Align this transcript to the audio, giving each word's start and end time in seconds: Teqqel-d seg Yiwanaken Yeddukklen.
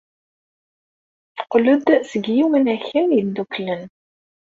Teqqel-d 1.35 1.87
seg 2.09 2.23
Yiwanaken 2.35 3.07
Yeddukklen. 3.17 3.81